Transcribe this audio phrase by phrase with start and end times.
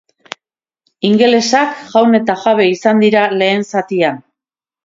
[1.09, 4.19] Ingelesak jaun eta jabe izan dira lehen zatian.